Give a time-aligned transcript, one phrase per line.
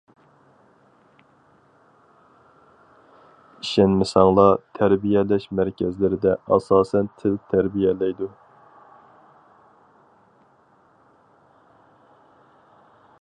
[3.65, 4.45] ئىشەنمىسەڭلا
[4.79, 8.31] تەربىيەلەش مەركەزلىرىدە ئاساسەن تىل تەربىيەلەيدۇ.